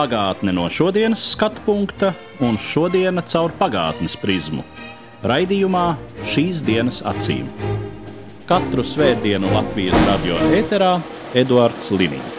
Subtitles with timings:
[0.00, 4.62] Pagātne no šodienas skatu punkta un šodienas caur pagātnes prizmu.
[5.28, 5.82] Raidījumā
[6.24, 7.50] šīs dienas acīm.
[8.48, 10.94] Katru svētdienu Latvijas radio eterā
[11.36, 12.38] Eduards Liniņš.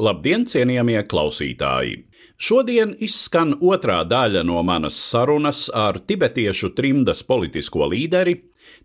[0.00, 2.00] Labdien, cienījamie klausītāji!
[2.40, 8.38] Šodien izskan otrā daļa no manas sarunas ar tibetiešu trimdas politisko līderi,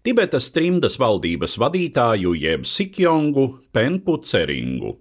[0.03, 4.93] Tibetas trimdas valdības vadītāju jeb Sikjongu Penpu Ceringu.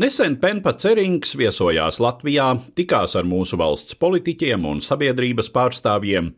[0.00, 6.32] Nesen Penpa Cerings viesojās Latvijā, tikās ar mūsu valsts politiķiem un sabiedrības pārstāvjiem,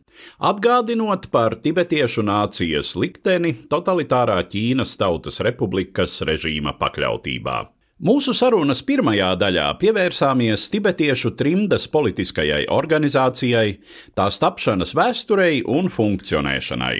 [0.51, 7.59] atgādinot par tibetiešu nācijas likteni totalitārā Ķīnas Tautas Republikas režīma pakļautībā.
[7.99, 13.73] Mūsu sarunas pirmajā daļā pievērsāmies tibetiešu trimdas politiskajai organizācijai,
[14.15, 16.93] tās tapšanas vēsturei un funkcionēšanai.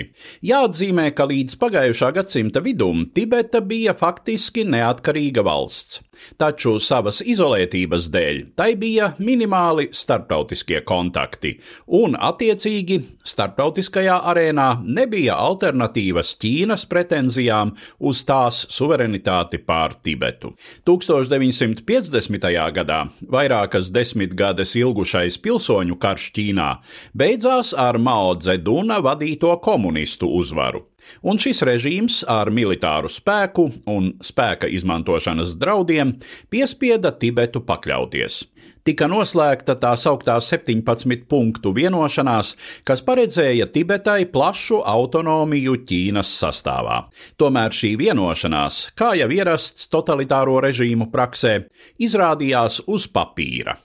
[0.44, 6.02] Jāatzīmē, ka līdz pagājušā gadsimta vidum Tibeta bija faktiski neatkarīga valsts,
[6.36, 11.54] taču savas izolētības dēļ tai bija minimāli starptautiskie kontakti,
[11.96, 17.72] un attiecīgi starptautiskajā arēnā nebija alternatīvas Ķīnas pretenzijām
[18.04, 20.52] uz tās suverenitāti pār Tibetu.
[20.90, 22.46] 1950.
[22.74, 26.70] gadā vairākas desmitgades ilgušais pilsoņu karš Ķīnā
[27.14, 30.82] beidzās ar Mao Dzeduna vadīto komunistu uzvaru.
[31.22, 36.16] Un šis režīms ar militāru spēku un spēka izmantošanas draudiem
[36.50, 38.42] piespieda Tibetu pakļauties
[38.86, 42.54] tika noslēgta tā sauktā 17 punktu vienošanās,
[42.86, 47.02] kas paredzēja Tibetai plašu autonomiju Ķīnas sastāvā.
[47.40, 51.54] Tomēr šī vienošanās, kā jau ierasts totalitāro režīmu praksē,
[52.02, 53.76] izrādījās uz papīra.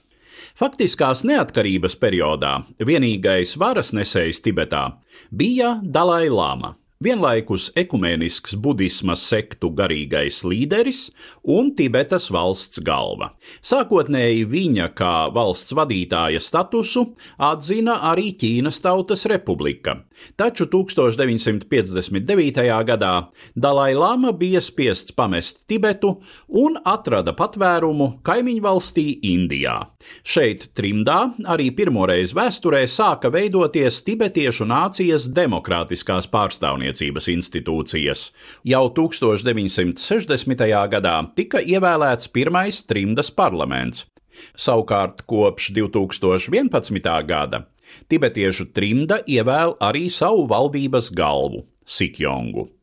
[0.56, 4.86] Faktiskās neatkarības periodā vienīgais varas nesējs Tibetā
[5.28, 11.10] bija Dalai Lama vienlaikus ekumēnisks budisma sektu garīgais līderis
[11.44, 13.34] un Tibetas valsts galva.
[13.60, 17.04] Sākotnēji viņa kā valsts vadītāja statusu
[17.36, 19.98] atzina arī Ķīnas Tautas Republika,
[20.40, 22.64] taču 1959.
[22.88, 23.12] gadā
[23.54, 26.14] Dalai Lama bija spiests pamest Tibetu
[26.48, 29.76] un atrada patvērumu kaimiņu valstī Indijā.
[30.24, 38.32] Šeit trimdā arī pirmoreiz vēsturē sāka veidoties tibetiešu nācijas demokrātiskās pārstāvniecības pārstāvniecības institūcijas.
[38.64, 40.66] Jau 1960.
[40.90, 44.06] gadā tika ievēlēts pirmais trimdas parlaments.
[44.56, 47.26] Savukārt kopš 2011.
[47.26, 47.66] gada
[48.08, 52.75] tibetiešu trimda ievēl arī savu valdības galvu- Sikjongu.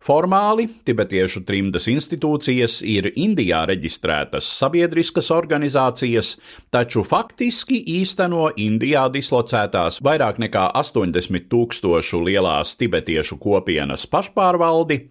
[0.00, 6.30] Formāli tibetiešu trimdas institūcijas ir Indijā reģistrētas sabiedriskas organizācijas,
[6.72, 15.02] taču faktiski īsteno Indijā dislocētās vairāk nekā 80 tūkstošu lielās tibetiešu kopienas pašpārvaldi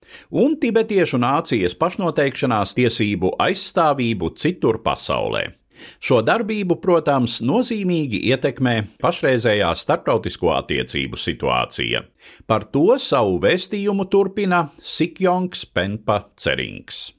[0.41, 5.51] un tibetiešu nācijas pašnoteikšanās tiesību aizstāvību citur pasaulē.
[5.99, 12.03] Šo darbību, protams, nozīmīgi ietekmē pašreizējā starptautisko attiecību situācija.
[12.47, 17.09] Par to savu vēstījumu turpina Sikjongs Penpa Cerings.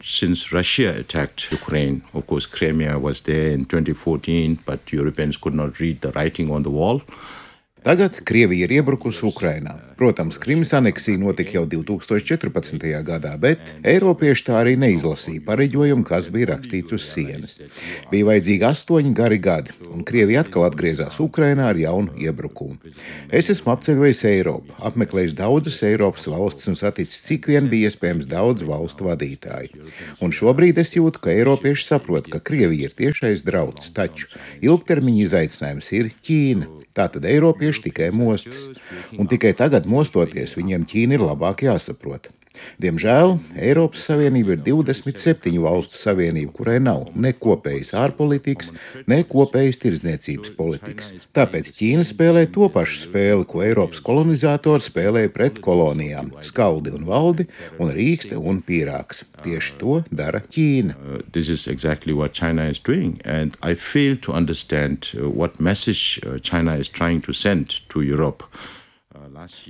[0.00, 2.02] since Russia attacked Ukraine.
[2.14, 6.62] Of course, Crimea was there in 2014, but Europeans could not read the writing on
[6.62, 7.02] the wall.
[7.88, 9.78] Tagad Krievija ir iebrukusi Ukrainā.
[9.96, 12.82] Protams, Krimas aneksija notika jau 2014.
[13.02, 17.56] gadā, bet Eiropieši tā arī neizlasīja pareģojumu, kas bija rakstīts uz sienas.
[18.10, 22.76] Bija vajadzīgi astoņi gari gadi, un Krievija atkal atgriezās Ukrainā ar jaunu iebrukumu.
[23.32, 28.68] Es esmu apceļojis Eiropu, apmeklējis daudzas Eiropas valstis un saticis, cik vien bija iespējams daudz
[28.68, 29.88] valstu vadītāju.
[30.20, 34.28] Un šobrīd es jūtu, ka Eiropieši saprot, ka Krievija ir tiešais drauds, taču
[34.60, 36.74] ilgtermiņa izaicinājums ir Ķīna.
[36.98, 38.66] Tātad Eiropieši tikai mostas,
[39.18, 42.30] un tikai tagad mostoties, viņiem Ķīna ir labāk jāsaprot.
[42.82, 48.72] Diemžēl Eiropas Savienība ir 27 valstu savienība, kurai nav ne kopējas ārpolitikas,
[49.10, 51.12] ne kopējas tirdzniecības politikas.
[51.36, 57.48] Tāpēc Ķīna spēlē to pašu spēli, ko Eiropas kolonizatori spēlēja pret kolonijām- skaldi un valdi,
[57.78, 59.24] un rīkste un pīrāgs.
[59.42, 60.94] Tieši to dara Ķīna.
[60.98, 61.22] Uh,
[61.68, 62.12] exactly
[64.22, 68.42] to understand uh, what message uh, China is trying to send to Europe.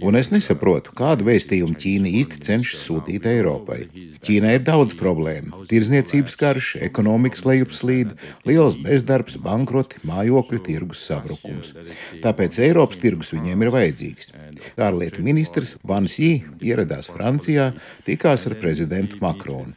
[0.03, 3.83] Un es nesaprotu, kādu vēstījumu Ķīna īsti cenšas sūtīt Eiropai.
[4.25, 8.17] Ķīnai ir daudz problēmu- tirzniecības karš, ekonomikas lejupslīde,
[8.49, 11.75] liels bezdarbs, bankroti, mājokļu tirgus sabrukums.
[12.23, 14.33] Tāpēc Eiropas tirgus viņiem ir vajadzīgs.
[14.79, 17.75] Ārlietu ministrs Vans Jī ieradās Francijā,
[18.07, 19.75] tikās ar prezidentu Makronu.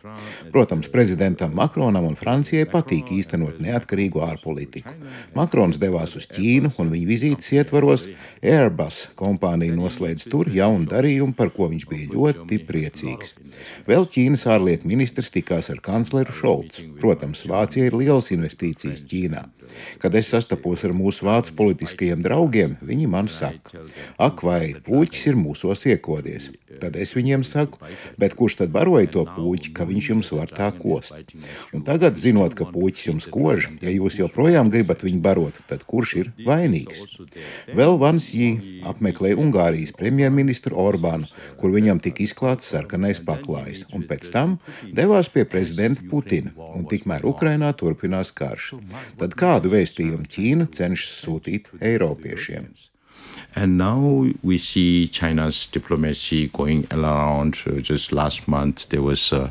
[0.51, 4.93] Protams, prezidentam Makronam un Francijai patīk īstenot neatkarīgu ārpolitiku.
[5.35, 8.07] Makrons devās uz Ķīnu, un viņa vizītes ietvaros
[8.41, 13.35] Airbus kompānija noslēdz tur jaunu darījumu, par ko viņš bija ļoti priecīgs.
[13.87, 16.87] Vēl Ķīnas ārlietu ministrs tikās ar kancleru Šolcu.
[17.01, 19.45] Protams, Vācija ir liels investīcijas Ķīnā.
[20.01, 23.83] Kad es sastapos ar mūsu vācu politiskajiem draugiem, viņi man saka,
[24.19, 26.49] ak, vai puķis ir mūsos iekodies.
[26.81, 27.81] Tad es viņiem saku,
[28.19, 31.15] bet kurš tad baroja to puķi, ka viņš jums var tā kost?
[31.75, 36.15] Un tagad, zinot, ka puķis jums kož, ja jūs joprojām gribat viņu barot, tad kurš
[36.21, 37.03] ir vainīgs?
[37.75, 38.53] Vēl Vansjī
[38.87, 44.57] apmeklēja Ungārijas premjerministru Orbānu, kur viņam tika izklāts sarkanais paklājs, un pēc tam
[44.93, 48.73] devās pie prezidenta Putina, un tikmēr Ukrainā turpinās karš.
[49.17, 52.69] Tad kādu vēstījumu Ķīna cenšas sūtīt Eiropiešiem?
[53.53, 57.57] And now we see China's diplomacy going around.
[57.67, 59.49] Uh, just last month, there was uh,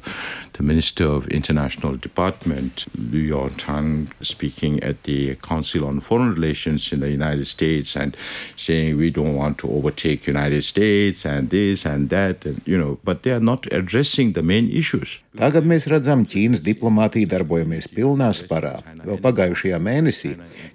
[0.55, 7.01] the Minister of International Department, Liu Yongchang, speaking at the Council on Foreign Relations in
[7.01, 8.17] the United States and
[8.57, 12.99] saying we don't want to overtake United States and this and that, and, you know,
[13.05, 15.21] but they are not addressing the main issues.
[15.39, 18.81] Tagad mēs redzam, Ķīnas diplomātija darbojamies pilnā sparā.
[19.05, 20.33] Vēl pagājušajā mēnesī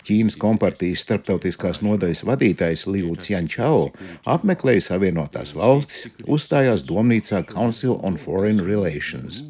[0.08, 3.90] Ķīnas kompartijas starptautiskās nodaļas vadītājs Liu Ciančao
[4.24, 9.44] apmeklēja Savienotās valstis, uzstājās domnīcā Council on Foreign Relations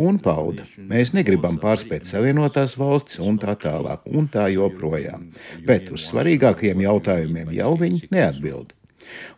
[0.00, 5.28] un pauda, mēs negribam pārspēt Savienotās valstis un tā tālāk un tā joprojām.
[5.66, 8.74] Bet uz svarīgākajiem jautājumiem jau viņi neatbild.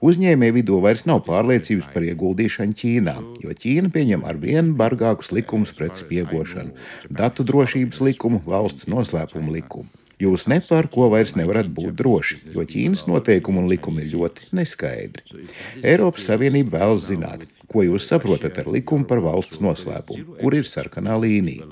[0.05, 5.75] Uzņēmēju vidū vairs nav pārliecības par ieguldīšanu Ķīnā, jo Ķīna pieņem ar vien bargākus likumus
[5.77, 6.75] pret spiegošanu,
[7.11, 10.06] datu drošības likumu, valsts noslēpumu likumu.
[10.17, 14.49] Jūs ne par ko vairs nevarat būt droši, jo Ķīnas noteikumi un likumi ir ļoti
[14.57, 15.43] neskaidri.
[15.85, 21.19] Eiropas Savienība vēlas zināt, ko jūs saprotat ar likumu par valsts noslēpumu, kur ir sarkanā
[21.21, 21.69] līnija.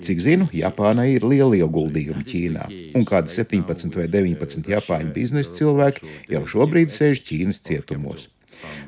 [0.00, 6.14] Cik zinu, Japānai ir liela ieguldījuma Ķīnā, un kādi 17 vai 19 Japāņu biznesa cilvēki
[6.32, 8.30] jau šobrīd sēž Ķīnas cietumos.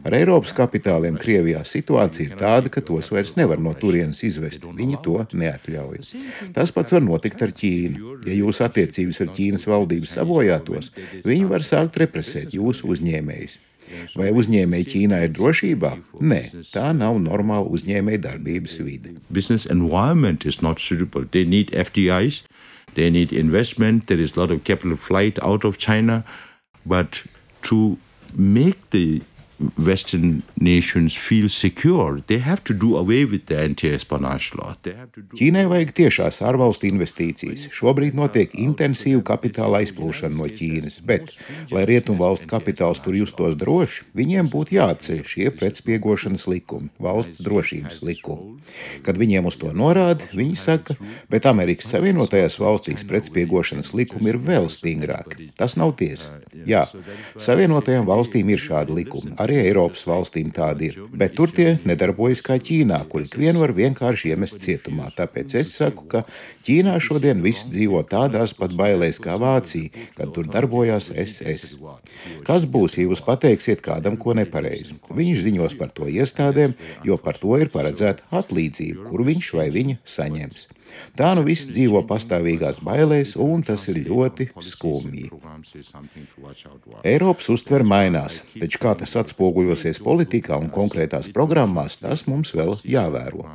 [0.04, 4.64] Ar Eiropas kapitāliem Krievijā situācija ir tāda, ka tos vairs nevar no turienes izvest.
[4.64, 6.00] Viņi to neatļauj.
[6.56, 8.18] Tas pats var notikt ar Ķīnu.
[8.28, 10.90] Ja jūsu attiecības ar Ķīnas valdību sabojātos,
[11.24, 13.60] viņi var sākt represēt jūsu uzņēmējus.
[14.16, 15.90] Vai uzņēmēji Ķīnā ir drošībā?
[16.24, 16.40] Nē,
[16.72, 19.16] tā nav normāla uzņēmēja darbības vide.
[19.28, 21.28] Business environment is not suitable.
[21.30, 22.42] They need FDIs,
[22.94, 26.24] they need investment, there is a lot of capital flight out of China.
[26.86, 27.24] But
[27.68, 27.96] to
[28.36, 29.22] make the
[29.78, 34.74] Western nations feel secure, they have to do away with the anti-espionage law.
[34.82, 37.68] Ķīnai vajag tiešās ārvalstu investīcijas.
[37.74, 41.30] Šobrīd notiek intensīva kapitāla aizplūšana no Ķīnas, bet,
[41.70, 48.58] lai rietumvalstu kapitāls tur justos droši, viņiem būtu jāatceļ šie pretspiegošanas likumi, valsts drošības likumi.
[49.06, 50.98] Kad viņiem uz to norāda, viņi saka,
[51.30, 55.52] bet Amerikas Savienotajās valstīs pretspiegošanas likumi ir vēl stingrāki.
[55.58, 56.40] Tas nav tiesa.
[56.66, 56.88] Jā,
[57.38, 62.56] Savienotajām valstīm ir šādi likumi, arī Eiropas valstīm tādi ir, bet tur tie nedarbojas kā
[62.60, 65.10] Ķīnā, kur ikvienu var vienkārši iemest cietumā.
[65.16, 66.24] Tāpēc es saku, ka
[66.66, 71.76] Ķīnā šodien viss dzīvo tādās pat bailēs kā Vācija, kad tur darbojās SS.
[72.46, 74.98] Kas būs, ja jūs pateiksiet kādam ko nepareizi?
[75.14, 76.76] Viņš ziņos par to iestādēm,
[77.06, 80.68] jo par to ir paredzēta atlīdzība, kur viņš vai viņa saņems.
[81.14, 85.28] Tā nu viss dzīvo pastāvīgās bailēs, un tas ir ļoti skumji.
[87.06, 93.46] Eiropas uztver mainās, taču kā tas atspoguļosies politikā un konkrētās programmās, tas mums vēl jāvēro.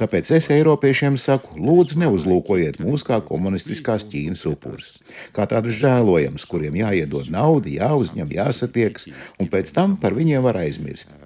[0.00, 4.94] Tāpēc es Eiropiešiem saku, lūdzu, neuzlūkojiet mūs kā komunistiskās Ķīnas upurus,
[5.36, 11.21] kā tādus žēlojams, kuriem jāiedod nauda, jāuzņem, jāsatiekas, un pēc tam par viņiem var aizmirst.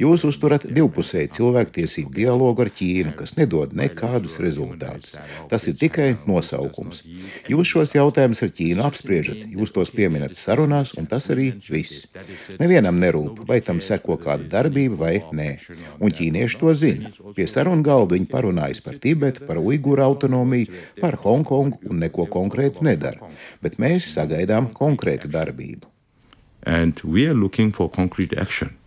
[0.00, 5.16] Jūs uzturat divpusēju cilvēktiesību dialogu ar Ķīnu, kas nedod nekādus rezultātus.
[5.50, 7.02] Tas ir tikai nosaukums.
[7.50, 12.06] Jūs šos jautājumus ar Ķīnu apspriežat, jūs tos pieminat sarunās, un tas arī viss.
[12.60, 15.50] Nevienam nerūp, vai tam seko kāda darbība vai nē.
[16.00, 17.12] Un ķīnieši to zina.
[17.36, 22.84] Pie sarunu galda viņi parunājas par Tibetu, par Uiguru autonomiju, par Hongkongu un neko konkrētu
[22.86, 23.30] nedara.
[23.62, 25.88] Bet mēs sagaidām konkrētu darbību.
[26.62, 28.79] And we are looking for concrete action.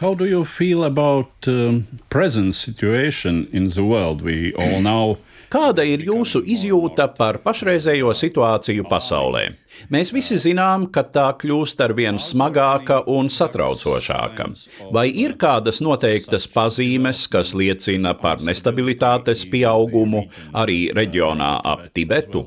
[0.00, 4.22] How do you feel about um, present situation in the world?
[4.22, 9.46] We all now Kāda ir jūsu izjūta par pašreizējo situāciju pasaulē?
[9.88, 14.50] Mēs visi zinām, ka tā kļūst ar vien smagāka un satraucošāka.
[14.92, 22.44] Vai ir kādas noteiktas pazīmes, kas liecina par nestabilitātes pieaugumu arī reģionā ap Tibetu?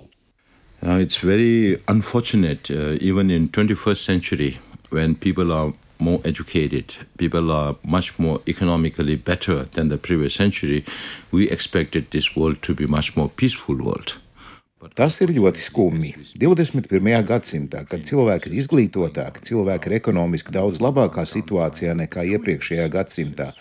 [0.86, 4.60] Uh, it's very unfortunate, uh, even in 21st century,
[4.92, 10.84] when people are more educated, people are much more economically better than the previous century,
[11.32, 14.18] we expected this world to be much more peaceful world.
[14.98, 16.12] Tas ir ļoti skumji.
[16.42, 17.22] 21.
[17.30, 23.52] gadsimtā, kad cilvēki ir izglītotāki, cilvēki ir ekonomiski daudz labākā situācijā nekā iepriekšējā gadsimtā,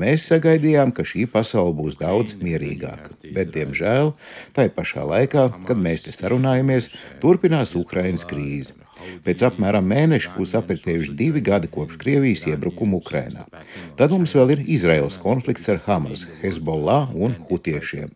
[0.00, 3.12] mēs sagaidījām, ka šī pasaule būs daudz mierīgāka.
[3.28, 4.14] Bet, diemžēl,
[4.56, 6.88] tai pašā laikā, kad mēs te sarunājamies,
[7.20, 8.78] turpinās Ukrainas krīze.
[9.26, 13.46] Pēc apmēram mēneša būs apritējuši divi gadi kopš Krievijas iebrukuma Ukrainā.
[13.98, 18.12] Tad mums vēl ir Izraels konflikts ar Hamas, Hezbollah un Hutiešiem.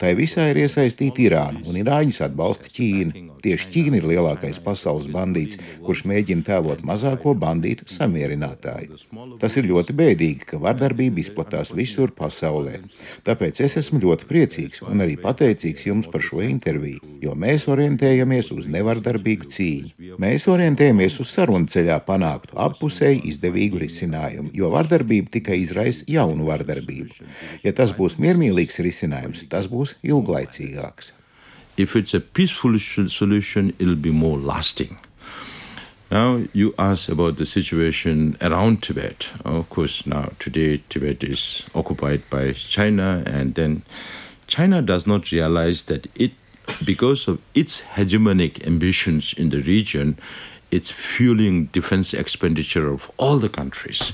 [0.00, 3.26] Tā visā ir iesaistīta Irāna, un Irāņus atbalsta Ķīna.
[3.42, 8.98] Tieši Ķīna ir lielākais pasaules bandīts, kurš mēģina tēlot mazāko bandītu samierinātāju.
[9.38, 12.80] Tas ir ļoti bēdīgi, ka vardarbība izplatās visur pasaulē.
[13.26, 18.50] Tāpēc es esmu ļoti priecīgs un arī pateicīgs jums par šo interviju, jo mēs orientējamies
[18.56, 20.17] uz nevardarbīgu cīņu.
[20.18, 27.28] Mēs orientējamies uz sarunu ceļā panāktu appusēji izdevīgu risinājumu, jo vardarbība tikai izraisa jaunu vardarbību.
[27.62, 31.12] Ja tas būs miermīlīgs risinājums, tas būs ilglaicīgāks.
[31.78, 34.98] If it's a peaceful solution, it'll be more lasting.
[36.10, 39.28] Now, you asked about the situation around Tibet.
[39.44, 43.82] Of course, now today Tibet is occupied by China, and then
[44.48, 46.32] China does not realize that it,
[46.84, 50.18] because of its hegemonic ambitions in the region,
[50.70, 54.12] it's fueling defense expenditure of all the countries.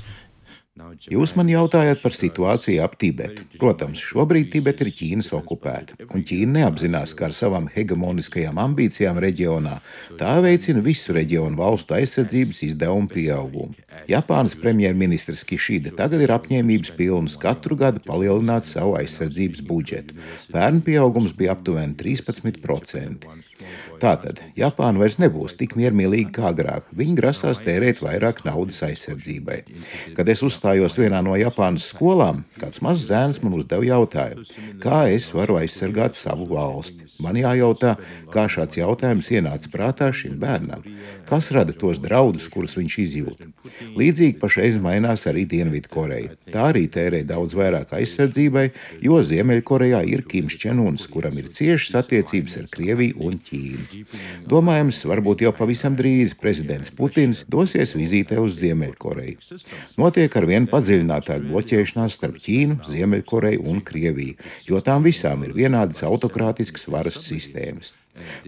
[1.07, 3.45] Jūs man jautājat par situāciju ap Tibetu.
[3.61, 9.77] Protams, šobrīd Tibeta ir Ķīnas okupēta, un Ķīna neapzinās, ka ar savām hegemoniskajām ambīcijām reģionā
[10.19, 13.79] tā veicina visu reģionu valstu aizsardzības izdevumu pieaugumu.
[14.11, 20.19] Japānas premjerministrs Kišida tagad ir apņēmības pilns katru gadu palielināt savu aizsardzības budžetu.
[20.51, 23.44] Pērn pieaugums bija aptuveni 13%.
[24.03, 26.89] Tātad Japāna vairs nebūs tik miermīlīga kā agrāk.
[26.97, 29.61] Viņi grasās tērēt vairāk naudas aizsardzībai.
[30.17, 34.47] Kad es uzstājos vienā no Japānas skolām, kāds mazs zēns man uzdeva jautājumu,
[34.83, 37.09] kā es varu aizsargāt savu valsti.
[37.23, 37.95] Man jājautā,
[38.35, 40.83] kā šāds jautājums ienāca prātā šim bērnam.
[41.29, 43.47] Kas rada tos draudus, kurus viņš izjūt?
[43.95, 46.35] Līdzīgi pašreiz mainās arī Dienvidkoreja.
[46.51, 48.67] Tā arī tērē daudz vairāk aizsardzībai,
[49.05, 53.84] jo Ziemeļkorejā ir Kims Čenuns, kuram ir ciešas attiecības ar Krieviju un Ķīnu.
[54.51, 59.59] Domājams, varbūt jau pavisam drīz prezidents Putins dosies vizītē uz Ziemeļkoreju.
[60.01, 64.39] Notiek ar vien padziļinātāk bloķēšanās starp Ķīnu, Ziemeļkoreju un Krieviju,
[64.69, 67.95] jo tām visām ir vienādas autokrātiskas varas sistēmas.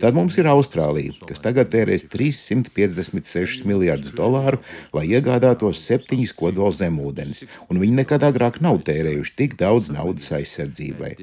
[0.00, 4.60] Tad mums ir Austrālija, kas tagad tērēs 356 miljardus dolāru,
[4.94, 11.14] lai iegādātos septiņas kodola zemūdens, un viņi nekad agrāk nav tērējuši tik daudz naudas aizsardzībai.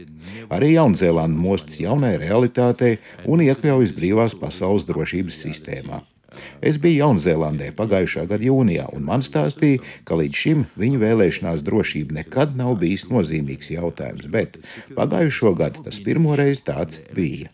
[0.51, 6.03] Arī Jaunzēlanda mostas jaunai realitātei un iekļaujas brīvās pasaules drošības sistēmā.
[6.65, 12.19] Es biju Jaunzēlandē pagājušā gada jūnijā, un man stāstīja, ka līdz šim viņu vēlēšanās drošība
[12.21, 14.57] nekad nav bijis nozīmīgs jautājums, bet
[14.97, 17.53] pagājušo gadu tas pirmoreiz tāds bija.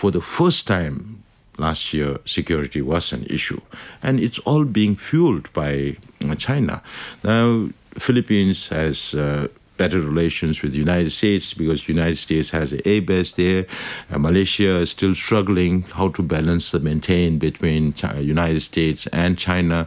[0.00, 1.22] For the first time
[1.58, 3.60] last year, security was an issue.
[4.02, 6.82] And it's all being fueled by uh, China.
[7.22, 12.72] Now, Philippines has uh, better relations with the United States because the United States has
[12.72, 13.66] an A base there.
[14.10, 19.36] Uh, Malaysia is still struggling how to balance the maintain between China, United States and
[19.36, 19.86] China.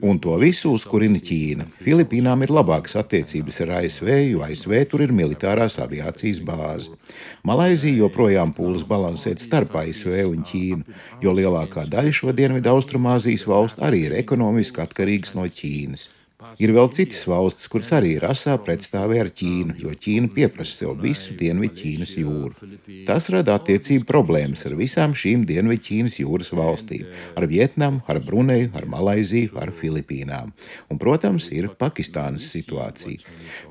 [0.00, 1.66] Un to visu uzkurina Ķīna.
[1.84, 6.94] Filipīnām ir labākas attiecības ar ASV, jo ASV tur ir militārās aviācijas bāze.
[7.44, 13.84] Malaizija joprojām pūlas balansēt starp ASV un Ķīnu, jo lielākā daļa šo dienvidu austrumāzijas valstu
[13.84, 16.08] arī ir ekonomiski atkarīgas no Ķīnas.
[16.58, 20.96] Ir vēl citas valstis, kuras arī ir asā pretstāvē ar Ķīnu, jo Ķīna pieprasa sev
[21.02, 22.70] visu Dienvidu Ķīnas jūru.
[23.06, 27.06] Tas rada attiecību problēmas ar visām šīm Dienvidu Ķīnas jūras valstīm-
[27.38, 30.52] ar Vietnamu, ar Bruneju, ar Malaiziju, ar Filipīnām.
[30.90, 33.20] Un, protams, ir Pakistānas situācija.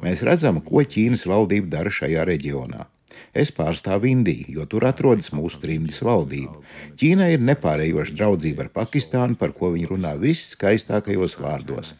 [0.02, 2.86] Mēs redzam, ko Ķīnas valdība dara šajā reģionā.
[3.34, 6.62] Es pārstāvu Indiju, jo tur atrodas mūsu trimdas valdība.
[7.00, 11.96] Ķīnai ir nepārējoša draudzība ar Pakistānu, par ko viņi runā visskaistākajos vārdos.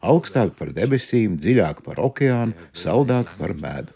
[0.00, 3.94] Augstāk par debesīm, dziļāk par okeānu, saldāk par medu.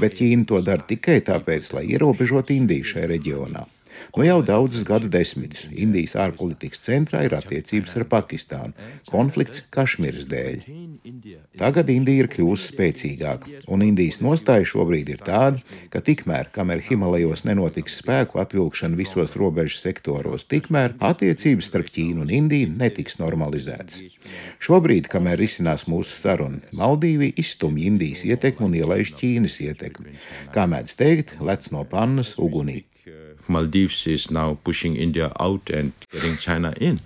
[0.00, 3.66] Bet Ķīna to dara tikai tāpēc, lai ierobežotu Indiju šajā reģionā.
[4.16, 10.64] Nu jau daudzus gadu desmitus Indijas ārpolitikas centrā ir attiecības ar Pakistānu, konflikts Kašmiras dēļ.
[11.60, 15.60] Tagad Indija ir kļuvusi spēcīgāka, un Indijas nostāja šobrīd ir tāda,
[15.92, 22.32] ka tikmēr, kamēr Himalajos nenotiks spēku atvilkšana visos robežu sektoros, tikmēr attiecības starp Ķīnu un
[22.40, 24.02] Indiju netiks normalizētas.
[24.62, 30.16] Šobrīd, kamēr risinās mūsu saruna, Maldīvija izstumj Indijas ietekmi un ielaiž Ķīnas ietekmi.
[30.54, 32.82] Kā mēdz teikt, lec no pannas ugunī.
[33.48, 37.00] Maldives is now pushing India out and getting China in.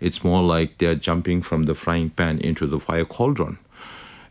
[0.00, 3.58] It's more like they're jumping from the frying pan into the fire cauldron.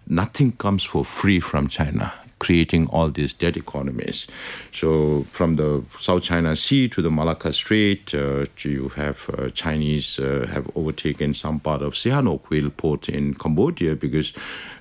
[0.07, 4.27] Nothing comes for free from China, creating all these dead economies.
[4.71, 10.19] So, from the South China Sea to the Malacca Strait, uh, you have uh, Chinese
[10.19, 14.33] uh, have overtaken some part of Sihanoukville port in Cambodia because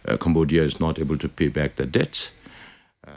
[0.08, 2.30] uh, Cambodia is not able to pay back the debts.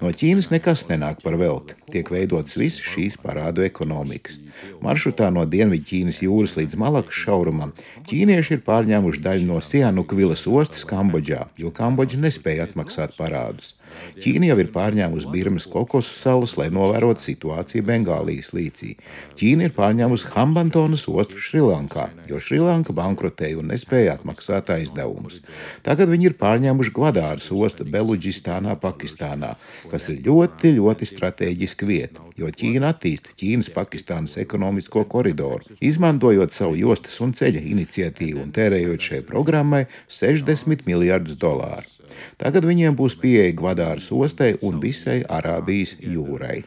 [0.01, 1.75] No Ķīnas nekas nenāk par velti.
[1.93, 4.39] Tiek veidotas visas šīs parādu ekonomikas.
[4.81, 7.75] Maršrutā no Dienvidķīnas jūras līdz Malakas šaurumam
[8.09, 13.74] ķīnieši ir pārņēmuši daļu no Sianukvilas ostas Kambodžā, jo Kambodža nespēja atmaksāt parādus.
[14.21, 18.93] Ķīna jau ir pārņēmusi Birmas kokosu salas, lai novērotu situāciju Bengālijas līcī.
[19.39, 25.41] Ķīna ir pārņēmusi Hambantonas ostu Šrilankā, jo Šrilanka bankrotēja un nespēja atmaksāt aizdevumus.
[25.85, 29.55] Tagad viņi ir pārņēmuši Gvadāras ostu Beluģistānā, Pakistānā,
[29.91, 37.19] kas ir ļoti, ļoti strateģiska vieta, jo Ķīna attīsta Ķīnas-Pakistānas ekonomisko koridoru, izmantojot savu jostas
[37.23, 41.94] un ceļa iniciatīvu un tērējot šai programmai 60 miljardus dolāru.
[42.41, 46.63] Tagad viņiem būs pieeja Gvadāras ostai un visai Arābijas jūrai.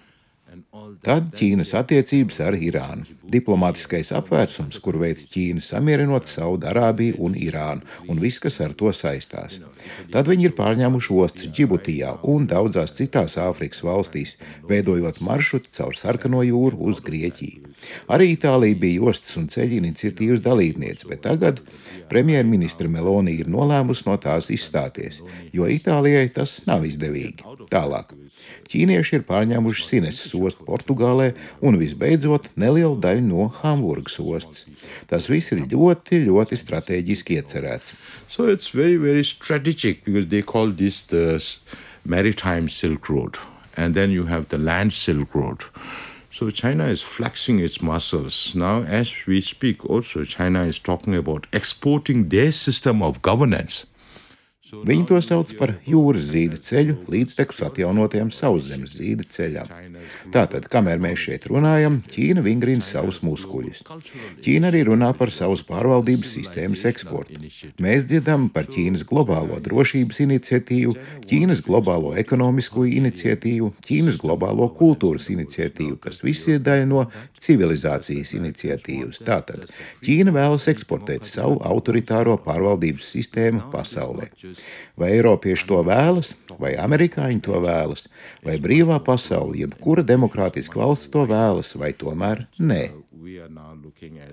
[1.00, 3.06] Tad Ķīnas attiecības ar Irānu.
[3.32, 9.56] Diplomātiskais apvērsums, kur veids Ķīna samierinot Saudārābiju un Irānu, un viss, kas ar to saistās.
[10.12, 14.36] Tad viņi ir pārņēmuši ostas Džibutijā un daudzās citās Āfrikas valstīs,
[14.68, 17.72] veidojot maršrutu caur Sarkano jūru uz Grieķiju.
[18.12, 21.64] Arī Itālija bija ostas un ceļu iniciatīvas dalībniece, bet tagad
[22.12, 25.22] premjerministra Meloni ir nolēmusi no tās izstāties,
[25.52, 27.56] jo Itālijai tas nav izdevīgi.
[27.72, 28.12] Tālāk.
[28.68, 31.30] Ķīnieši ir pārņēmuši Sineses ostu Portugālē
[31.64, 34.66] un visbeidzot nelielu daļu no Hamburgas ostas.
[35.08, 37.94] Tas viss ir ļoti, ļoti strateģiski iecerēts.
[38.28, 41.40] So it's very, very strategic because they call this the
[42.04, 43.38] maritime Silk Road.
[43.76, 45.64] And then you have the land Silk Road.
[46.30, 48.54] So China is flexing its muscles.
[48.54, 53.86] Now, as we speak, also China is talking about exporting their system of governance.
[54.68, 59.70] Viņi to sauc par jūras zīda ceļu līdztekus atjaunotajam sauszemes zīda ceļam.
[60.34, 63.80] Tātad, kamēr mēs šeit runājam, Ķīna vingrina savus muskuļus.
[64.44, 67.40] Ķīna arī runā par savas pārvaldības sistēmas eksportu.
[67.80, 70.96] Mēs dzirdam par Ķīnas globālo drošības iniciatīvu,
[71.28, 77.06] Ķīnas globālo ekonomisko iniciatīvu, Ķīnas globālo kultūras iniciatīvu, kas viss ir daļa no
[77.40, 79.22] civilizācijas iniciatīvas.
[79.24, 79.68] Tātad
[80.04, 84.28] Ķīna vēlas eksportēt savu autoritāro pārvaldības sistēmu pasaulē.
[84.98, 88.08] Vai Eiropieši to vēlas, vai amerikāņi to vēlas,
[88.46, 92.82] vai brīvā pasaule, jebkura demokrātiska valsts to vēlas, vai tomēr nē.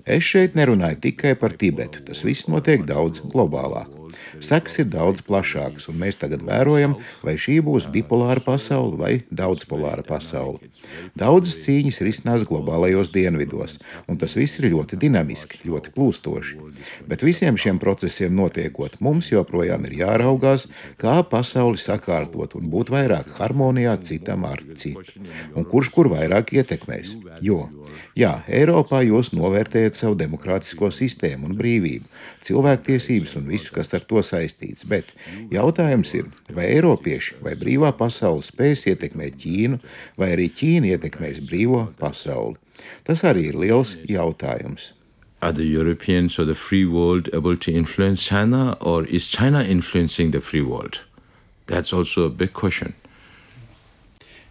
[0.06, 2.02] Es šeit nerunāju tikai par Tibetu.
[2.06, 4.05] Tas viss notiek daudz globālāk.
[4.44, 10.04] Seks ir daudz plašāks, un mēs tagad vērojam, vai šī būs bipolāra pasaule vai daudzpolāra
[10.06, 10.70] pasaule.
[11.18, 13.78] Daudzas cīņas risinās globālajos dienvidos,
[14.10, 16.60] un tas viss ir ļoti dinamiski, ļoti plūstoši.
[17.08, 20.66] Bet visiem šiem procesiem notiekot, mums joprojām ir jāraugās,
[21.00, 25.22] kā pasauli sakārtot un būt vairāk harmonijā citam ar citu,
[25.56, 27.16] un kurš kur vairāk ietekmēs.
[27.44, 27.66] Jo,
[28.18, 32.08] jā, Eiropā jūs novērtējat savu demokrātisko sistēmu un brīvību,
[32.46, 34.86] cilvēktiesības un visu, kas ar to saistīts.
[34.88, 35.12] Bet
[35.52, 39.80] jautājums ir, vai Eiropieši vai brīvā pasaule spēs ietekmēt Ķīnu,
[40.20, 42.56] vai arī Ķīna ietekmēs brīvo pasauli?
[43.06, 44.92] Tas arī ir liels jautājums.
[45.42, 50.30] Are the Europeans or the free world able to influence China, or is China influencing
[50.30, 51.00] the free world?
[51.66, 52.94] That's also a big question.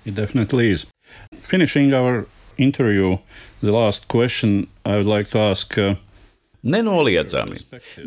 [0.06, 0.86] It definitely is.
[1.42, 3.18] Finishing our interview,
[3.62, 5.78] the last question I would like to ask.
[5.78, 5.96] Uh,
[6.66, 7.60] Nenoliedzami.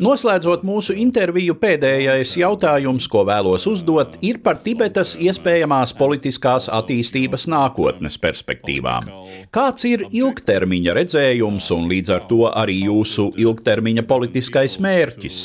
[0.03, 8.19] Noslēdzot mūsu interviju, pēdējais jautājums, ko vēlos uzdot, ir par Tibetas iespējamās politiskās attīstības nākotnes
[8.19, 9.13] perspektīvām.
[9.55, 15.39] Kāds ir ilgtermiņa redzējums un līdz ar to arī jūsu ilgtermiņa politiskais mērķis?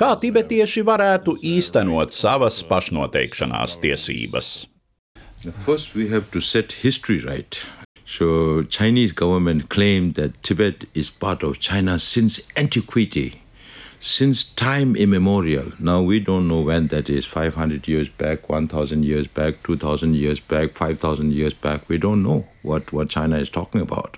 [0.00, 4.50] Kā tibetieši varētu īstenot savas pašnoteikšanās tiesības?
[5.64, 7.62] First, we have to set history right.
[8.10, 13.42] So Chinese government claimed that Tibet is part of China since antiquity,
[14.00, 15.72] since time immemorial.
[15.78, 20.40] Now we don't know when that is 500 years back, 1000 years back, 2000 years
[20.40, 21.86] back, 5000 years back.
[21.86, 24.16] We don't know what, what China is talking about.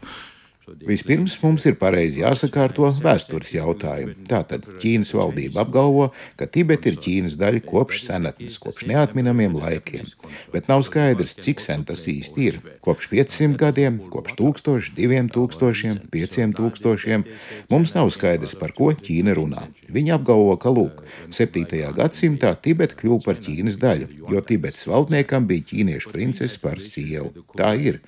[0.86, 4.14] Vispirms mums ir pareizi jāsakārto vēstures jautājumi.
[4.28, 10.06] Tātad Ķīnas valdība apgalvo, ka Tibeta ir Ķīnas daļa kopš senatnes, kopš neatminamiem laikiem.
[10.54, 12.60] Bet nav skaidrs, cik sen tas īsti ir.
[12.84, 14.92] Kopš 500 gadiem, kopš 1000,
[15.34, 17.26] 2000, 5000.
[17.72, 19.66] Mums nav skaidrs, par ko Ķīna runā.
[19.90, 21.02] Viņi apgalvo, ka lūk,
[21.34, 21.66] 7.
[21.96, 27.44] gadsimtā Tibeta kļuva par Ķīnas daļu, jo Tibetas valdniekam bija ķīniešu princese par sievu.
[27.58, 28.00] Tā ir.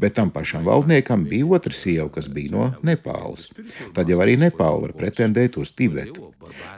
[0.00, 3.50] Bet tam pašam valdniekam bija otra sieva, kas bija no Nepāles.
[3.96, 6.32] Tad jau arī Nepāla var pretendēt uz Tibetu.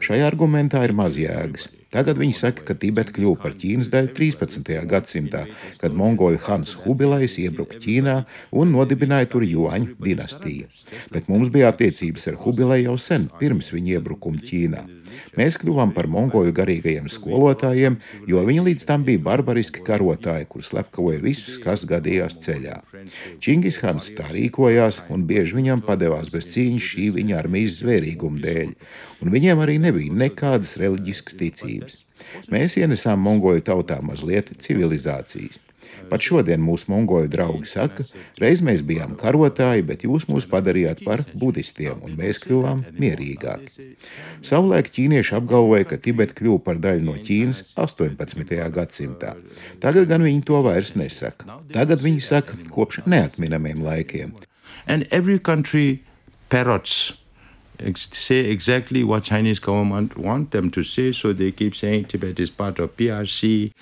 [0.04, 1.70] Šajā argumentā ir maz jēgas.
[1.96, 4.72] Tagad viņi saka, ka Tibeta kļuva par Ķīnas daļu 13.
[4.90, 5.44] gadsimtā,
[5.80, 8.16] kad mongoļu Hans Hubilais iebruka Ķīnā
[8.58, 10.66] un nodibināja tur Juaņu dinastiju.
[11.14, 14.82] Bet mums bija attiecības ar Hubilai jau sen, pirms viņa iebrukuma Ķīnā.
[15.38, 17.98] Mēs kļuvām par mongoļu garīgajiem skolotājiem,
[18.30, 22.80] jo viņi līdz tam bija barbariski karotāji, kur slepkavoja visus, kas gadījās ceļā.
[23.42, 28.72] Čingis Hans tā rīkojās, un bieži viņam padevās bez cīņas šī viņa armijas zvērīguma dēļ,
[29.24, 32.02] un viņiem arī nebija nekādas reliģiskas ticības.
[32.52, 35.65] Mēs ienesām mongoļu tautā mazliet civilizācijas.
[36.10, 38.06] Pat šodien mūsu mongoļu draugi saka,
[38.40, 43.88] reiz mēs bijām karotāji, bet jūs mūs padarījāt par budistiem, un mēs kļuvām mierīgāki.
[44.46, 48.56] Savulaik ķīnieši apgalvoja, ka Tibeta kļuva par daļu no Ķīnas 18.
[48.76, 49.34] gadsimtā.
[49.82, 51.60] Tagad gan viņi to vairs nesaka.
[51.74, 54.36] Tagad viņi saka kopš neatminamiem laikiem.
[54.86, 56.02] And every country
[56.48, 57.14] parrots
[58.12, 61.12] say exactly what Chinese government want them to say.
[61.12, 63.72] So they keep saying Tibet is part of PRC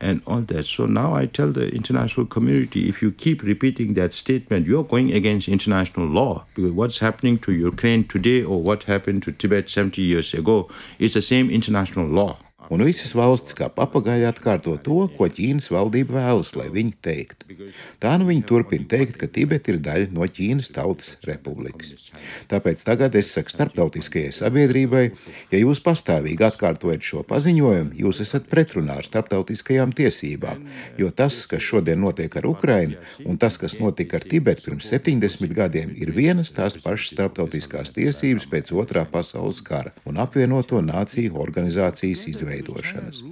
[0.00, 0.66] and all that.
[0.66, 5.12] So now I tell the international community if you keep repeating that statement, you're going
[5.12, 10.02] against international law because what's happening to Ukraine today or what happened to Tibet 70
[10.02, 12.38] years ago is the same international law.
[12.72, 17.58] Un visas valstis kā papagaļi atkārto to, ko Ķīnas valdība vēlas, lai viņi teiktu.
[18.02, 22.10] Tā nu viņi turpina teikt, ka Tibeta ir daļa no Ķīnas Tautas Republikas.
[22.50, 25.04] Tāpēc tagad es saku starptautiskajai sabiedrībai,
[25.52, 30.64] ja jūs pastāvīgi atkārtojat šo paziņojumu, jūs esat pretrunā ar starptautiskajām tiesībām,
[31.00, 35.54] jo tas, kas šodien notiek ar Ukrainu, un tas, kas notika ar Tibetu pirms 70
[35.56, 42.26] gadiem, ir vienas tās pašas starptautiskās tiesības pēc otrā pasaules kara un apvienoto nāciju organizācijas
[42.30, 43.22] izveidošanas izveidošanas.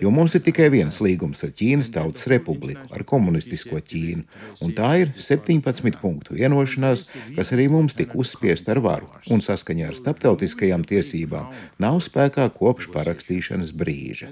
[0.00, 4.24] Jo mums ir tikai viens līgums ar Ķīnas Tautas Republiku, ar komunistisko Ķīnu,
[4.64, 9.90] un tā ir 17 punktu vienošanās, kas arī mums tika uzspiesta ar varu un saskaņā
[9.90, 11.50] ar starptautiskajām tiesībām
[11.82, 14.30] nav spēkā kopš parakstīšanas brīža.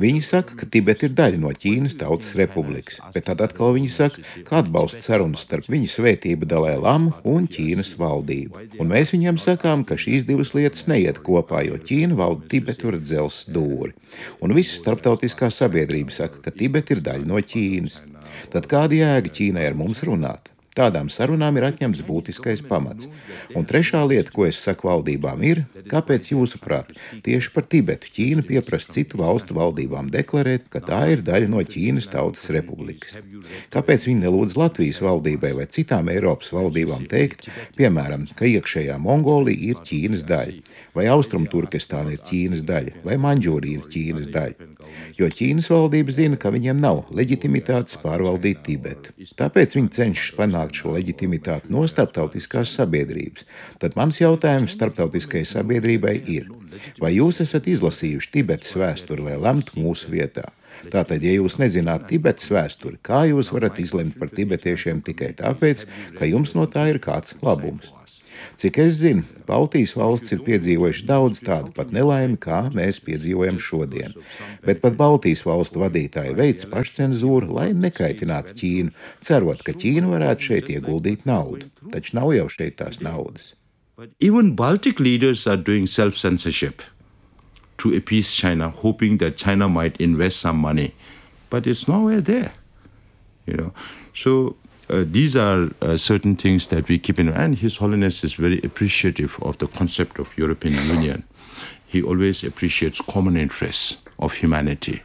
[0.00, 4.24] Viņi saka, ka Tibeta ir daļa no Ķīnas Tautas Republikas, bet tad atkal viņi saka,
[4.46, 8.66] ka atbalsta sarunas starp viņa svētību Dalai Lamu un Ķīnas valdību.
[8.82, 12.98] Un mēs viņiem sakām, ka šīs divas lietas neiet kopā, jo Ķīna valda Tibetu ar
[13.44, 13.94] dzelzs dūri.
[14.42, 18.00] Un visa starptautiskā sabiedrība saka, ka Tibeta ir daļa no Ķīnas.
[18.52, 20.53] Tad kāda jēga Ķīnai ar mums runāt?
[20.74, 23.06] Tādām sarunām ir atņemts būtiskais pamats.
[23.54, 25.60] Un trešā lieta, ko es saku valdībām, ir,
[25.90, 26.90] kāpēc jūsuprāt,
[27.22, 32.10] tieši par Tibetu Ķīna pieprasa citu valstu valdībām deklarēt, ka tā ir daļa no Ķīnas
[32.10, 33.14] Tautas Republikas.
[33.74, 37.46] Kāpēc viņi nelūdz Latvijas valdībai vai citām Eiropas valdībām teikt,
[37.78, 40.58] piemēram, ka iekšējā Mongolija ir Ķīnas daļa,
[40.98, 44.70] vai Austrumturkestāna ir Ķīnas daļa, vai Manģūrija ir Ķīnas daļa?
[45.18, 49.14] Jo Ķīnas valdība zina, ka viņiem nav leģitimitātes pārvaldīt Tibetu.
[49.38, 53.44] Tāpēc viņi cenšas panākt panākt šo leģitimitāti no starptautiskās sabiedrības,
[53.78, 56.48] tad mans jautājums starptautiskajai sabiedrībai ir,
[57.00, 60.52] vai jūs esat izlasījuši Tibetas vēsturi, lai lemtu mūsu vietā?
[60.90, 65.86] Tātad, ja jūs nezināt Tibetas vēsturi, kā jūs varat izlemt par tibetiešiem tikai tāpēc,
[66.18, 67.92] ka jums no tā ir kāds labums?
[68.60, 74.14] Cik es zinu, Baltijas valsts ir piedzīvojuši daudz tādu pat nelaimi, kā mēs piedzīvojam šodien.
[74.64, 80.72] Bet pat Baltijas valstu vadītāji veic pašcensūru, lai nekaitinātu Ķīnu, cerot, ka Ķīna varētu šeit
[80.72, 81.68] ieguldīt naudu.
[81.92, 83.52] Taču nav jau šeit tās naudas.
[83.96, 86.82] But even Baltic leaders are doing self censorship
[87.78, 90.94] to appease China, hoping that China might invest some money.
[91.50, 92.52] But it's nowhere there.
[93.46, 93.74] You know,
[94.14, 94.56] so
[94.90, 97.38] uh, these are uh, certain things that we keep in mind.
[97.38, 101.24] And His Holiness is very appreciative of the concept of European Union.
[101.86, 105.02] He always appreciates common interests of humanity.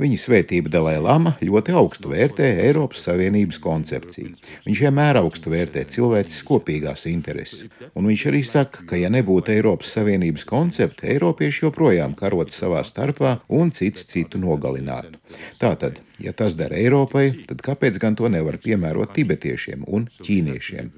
[0.00, 4.36] Viņa svētība Dalai Lama ļoti augstu vērtē Eiropas Savienības koncepciju.
[4.64, 7.66] Viņš vienmēr augstu vērtē cilvēces kopīgās intereses.
[7.92, 13.38] Un viņš arī saka, ka ja nebūtu Eiropas Savienības koncepta, Eiropieši joprojām karotu savā starpā
[13.48, 15.20] un cits citu nogalinātu.
[15.60, 20.90] Tātad Ja tas dara Eiropai, tad kāpēc gan to nevar piemērot tibetiešiem un ķīniešiem?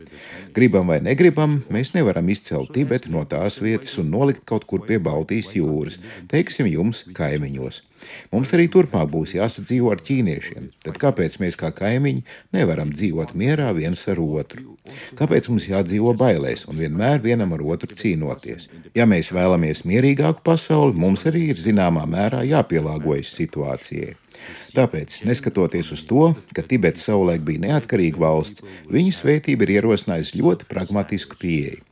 [0.56, 4.98] Gribam vai negribam, mēs nevaram izcelt Tibetu no tās vietas un nolikt kaut kur pie
[5.02, 6.00] Baltijas jūras,
[6.32, 7.82] teiksim, jums kaimiņos.
[8.32, 10.70] Mums arī turpmāk būs jāsadzīvo ar ķīniešiem.
[10.82, 12.24] Tad kāpēc mēs kā kaimiņi
[12.56, 14.74] nevaram dzīvot mierā viens ar otru?
[15.18, 18.66] Kāpēc mums jādzīvo bailēs un vienmēr vienam ar otru cīnoties?
[18.98, 24.16] Ja mēs vēlamies mierīgāku pasauli, mums arī ir zināmā mērā jāpielāgojas situācijai.
[24.72, 30.68] Tāpēc, neskatoties uz to, ka Tibets savulaik bija neatkarīga valsts, viņa svētība ir ierosinājusi ļoti
[30.70, 31.82] pragmatisku pieeju.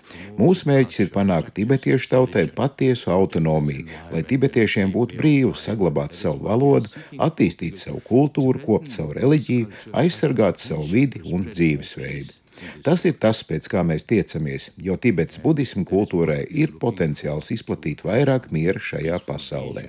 [0.41, 6.91] Mūsu mērķis ir panākt tibetiešu tautai patiesu autonomiju, lai tibetiešiem būtu brīvi saglabāt savu valodu,
[7.29, 9.71] attīstīt savu kultūru, kopt savu reliģiju,
[10.03, 12.40] aizsargāt savu vidi un dzīvesveidu.
[12.85, 18.51] Tas ir tas, pēc kā mēs tiecamies, jo Tibetas budismu kultūrai ir potenciāls izplatīt vairāk
[18.55, 19.87] miera šajā pasaulē.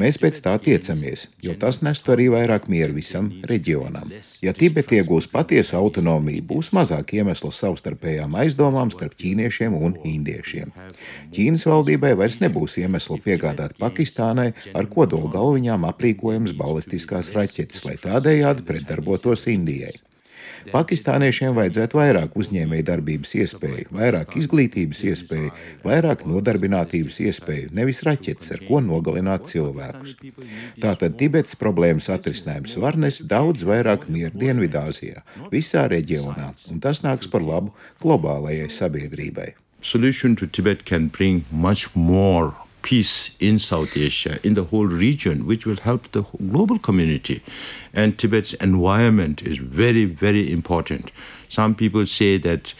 [0.00, 4.12] Mēs pēc tā tiecamies, jo tas nestu arī vairāk miera visam reģionam.
[4.44, 10.72] Ja Tibeta iegūs patiesu autonomiju, būs mazāk iemeslu savstarpējām aizdomām starp ķīniešiem un indiešiem.
[11.34, 18.66] Ķīnas valdībai vairs nebūs iemeslu piegādāt Pakistānai ar kodola galviņām aprīkojums balistiskās raķetes, lai tādējādi
[18.68, 19.94] pretdarbotos Indijai.
[20.72, 25.52] Pakistāniešiem vajadzētu vairāk uzņēmēju darbības iespēju, vairāk izglītības iespēju,
[25.84, 30.16] vairāk nodarbinātības iespēju, nevis raķetes, ar ko nogalināt cilvēkus.
[30.82, 37.30] Tātad Tibetas problēmas atrisinājums var nest daudz vairāk mieru Dienvidāzijā, visā reģionā, un tas nāks
[37.30, 39.52] par labu globālajai sabiedrībai.
[39.82, 45.46] Solution to Tibet can bring much more peace in South Asia, in the whole region,
[45.46, 47.42] which will help the global community.
[47.92, 51.10] And Tibet's environment is very, very important.
[51.48, 52.74] Some people say that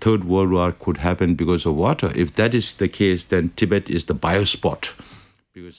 [0.00, 2.12] third world war could happen because of water.
[2.14, 4.92] If that is the case, then Tibet is the biospot.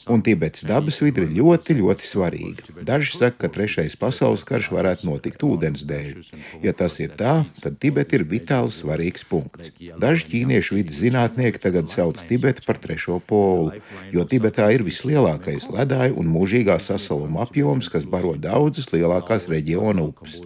[0.08, 2.74] Un Tibetas dabas vide ir ļoti, ļoti svarīga.
[2.88, 6.24] Daži saka, ka trešais pasaules karš varētu notikt ūdens dēļ.
[6.64, 9.70] Ja tas ir tā, tad Tibeta ir vitāli svarīgs punkts.
[10.02, 13.78] Daži ķīniešu vidas zinātnieki tagad sauc Tibetu par trešo polu,
[14.16, 20.40] jo Tibetā ir vislielākais ledāju un mūžīgā sasaluma apjoms, kas baro daudzas lielākās reģiona upes.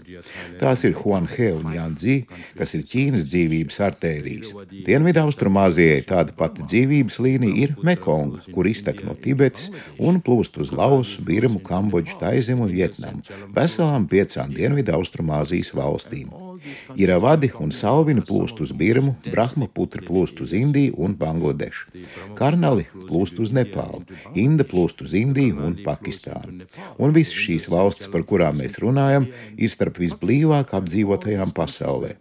[0.60, 2.18] Tās ir Huanhe un Janzi,
[2.60, 4.54] kas ir Ķīnas dzīvības artērijas.
[4.92, 11.24] Dienvidaustrumāzijai tāda pati dzīvības līnija ir Mekonga, kur iztek no Tibetas un plūst uz Lausu,
[11.28, 16.51] Birmu, Kambodžu, Taizimu un Vietnamu, veselām piecām Dienvidu Austrumāzijas valstīm.
[17.00, 21.90] Iravadi un Salvini plūst uz Birmu, Brahma putri plūst uz Indiju un Bangladešu.
[22.38, 24.04] Karnali plūst uz Nepālu,
[24.38, 26.68] Inda plūst uz Indiju un Pakistānu.
[27.02, 32.16] Un visas šīs valstis, par kurām mēs runājam, ir starp visblīvāk apdzīvotajām pasaulē.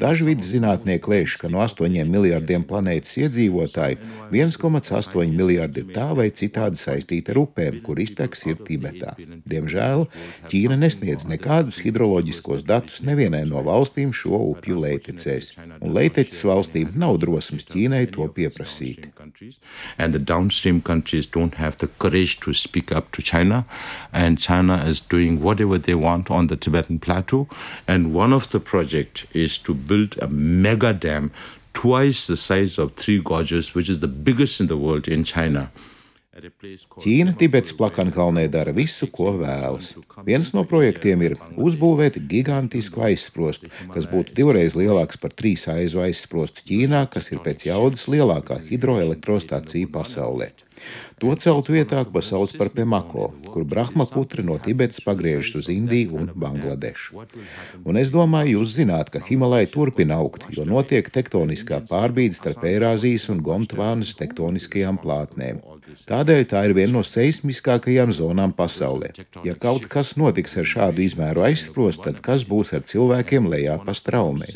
[0.00, 4.00] Daži vidas zinātnieki lēš, ka no 8 miljardiem planētas iedzīvotāju
[4.32, 9.14] 1,8 miljardi ir tā vai citādi saistīti ar upēm, kur izteks ir Tibetā.
[9.48, 10.08] Diemžēl
[10.48, 17.18] Ķīna nesniedz nekādus hidroloģiskos datus nevienai no valstīm šo upju leitecēs, un leiteces valstīm nav
[17.22, 19.08] drosmes Ķīnai to pieprasīt.
[19.98, 23.64] And the downstream countries don't have the courage to speak up to China,
[24.12, 27.46] and China is doing whatever they want on the Tibetan plateau.
[27.86, 31.30] And one of the projects is to build a mega dam
[31.74, 35.70] twice the size of Three Gorges, which is the biggest in the world in China.
[36.38, 39.90] Ķīna Tibetas plakankalnē dara visu, ko vēlas.
[40.26, 46.66] Viens no projektiem ir uzbūvēt gigantisku aizsprostu, kas būtu divreiz lielāks par trīs aizu aizsprostu
[46.68, 50.52] Ķīnā, kas ir pēc jaudas lielākā hidroelektrostacija pasaulē.
[51.18, 56.20] To celtu vietā, ko sauc par Pemako, kur Brahma putri no Tibetas pagriežas uz Indiju
[56.20, 57.24] un Bangladešu.
[57.82, 63.26] Un es domāju, jūs zināt, ka Himalaja turpina augt, jo notiek tektoniskā pārbīde starp Eirāzijas
[63.34, 65.58] un Gondvānas tektoniskajām plātnēm.
[66.08, 69.10] Tādēļ tā ir viena no seismiskākajām zonām pasaulē.
[69.46, 73.94] Ja kaut kas notiks ar šādu izmēru aizsprostu, tad kas būs ar cilvēkiem lejā pa
[73.96, 74.48] straumē?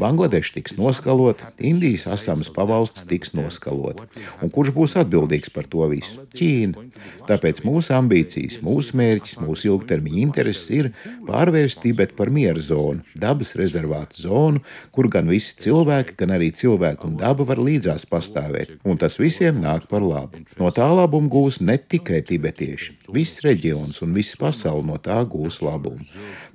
[0.00, 4.06] Bangladeša tiks noskalota, Indijas asamas pavalsts tiks noskalota.
[4.44, 6.24] Un kurš būs atbildīgs par to visu?
[6.36, 6.86] Ķīna.
[7.28, 10.90] Tāpēc mūsu ambīcijas, mūsu mērķis, mūsu ilgtermiņa intereses ir
[11.28, 14.62] pārvērst Tibetu par miera zonu, dabas rezervātu zonu,
[14.94, 19.60] kur gan visi cilvēki, gan arī cilvēki un daba var līdzās pastāvēt, un tas visiem
[19.62, 20.42] nāk par labu.
[20.58, 25.60] No tā labumu gūs ne tikai tibetieši, viss reģions un visa pasaule no tā gūs
[25.62, 26.02] labumu.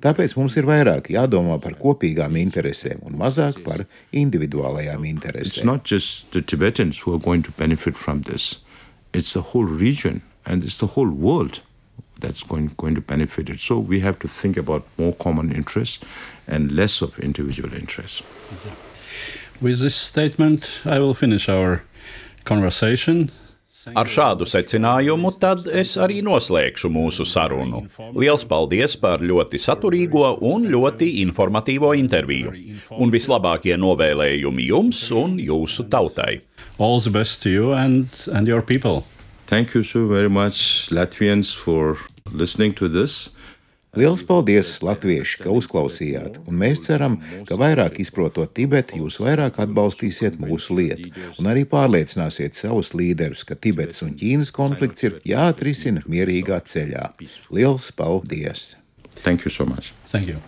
[0.04, 5.64] Tāpēc mums ir vairāk jādomā par kopīgām interesēm un mazāk par individuālajām It's interesēm.
[5.64, 8.60] not just the Tibetans who are going to benefit from this,
[9.12, 11.60] it's the whole region and it's the whole world
[12.20, 13.60] that's going, going to benefit it.
[13.60, 15.98] So we have to think about more common interests
[16.46, 18.22] and less of individual interests.
[19.60, 21.82] With this statement, I will finish our
[22.44, 23.30] conversation.
[23.92, 27.82] Ar šādu secinājumu tad es arī noslēgšu mūsu sarunu.
[28.16, 32.54] Liels paldies par ļoti saturīgo un ļoti informatīvo interviju.
[32.96, 36.40] Un vislabākie novēlējumi jums un jūsu tautai.
[36.78, 39.04] All the best to you and, and your people.
[39.46, 41.98] Thank you so very much, Latvians, for
[42.32, 43.30] listening to this.
[43.94, 50.40] Liels paldies, Latvieši, ka uzklausījāt, un mēs ceram, ka vairāk izprotot Tibetu, jūs vairāk atbalstīsiet
[50.42, 56.58] mūsu lietu un arī pārliecināsiet savus līderus, ka Tibetas un Ķīnas konflikts ir jāatrisina mierīgā
[56.66, 57.12] ceļā.
[57.54, 58.74] Liels paldies!
[59.22, 59.92] Thank you so much.
[60.10, 60.42] Thank you.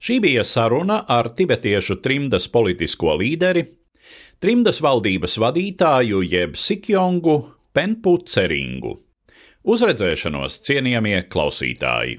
[0.00, 3.66] Šī bija saruna ar tibetiešu trimdas politisko līderi,
[4.42, 7.36] trimdas valdības vadītāju jeb Sikjongu
[7.76, 8.96] Penpu Ceringu.
[9.70, 12.18] Uzredzēšanos cienījamie klausītāji!